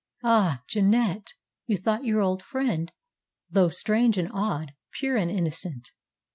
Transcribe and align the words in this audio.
Ah! 0.23 0.63
Jeannette, 0.67 1.35
you 1.67 1.77
thought 1.77 2.05
your 2.05 2.21
old 2.21 2.41
friend, 2.41 2.91
though 3.51 3.69
strange 3.69 4.17
and 4.17 4.31
odd, 4.33 4.73
pure 4.93 5.15
and 5.15 5.29
innocent. 5.29 5.91